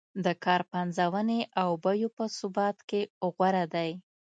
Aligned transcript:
د 0.25 0.27
کار 0.43 0.61
پنځونې 0.73 1.39
او 1.61 1.69
بیو 1.83 2.09
په 2.17 2.25
ثبات 2.37 2.77
کې 2.89 3.01
غوره 3.37 3.65
دی. 3.75 3.91